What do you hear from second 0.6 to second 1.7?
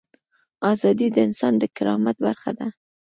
ازادي د انسان د